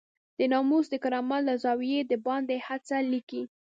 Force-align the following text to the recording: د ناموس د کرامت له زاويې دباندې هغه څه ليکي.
د 0.37 0.39
ناموس 0.53 0.85
د 0.91 0.95
کرامت 1.03 1.41
له 1.49 1.53
زاويې 1.63 1.99
دباندې 2.11 2.57
هغه 2.67 2.83
څه 2.87 2.95
ليکي. 3.11 3.41